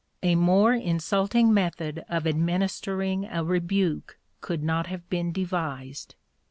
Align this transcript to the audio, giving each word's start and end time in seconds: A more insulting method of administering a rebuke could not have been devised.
A 0.23 0.33
more 0.33 0.73
insulting 0.73 1.53
method 1.53 2.03
of 2.09 2.25
administering 2.25 3.25
a 3.27 3.43
rebuke 3.43 4.17
could 4.39 4.63
not 4.63 4.87
have 4.87 5.07
been 5.11 5.31
devised. 5.31 6.15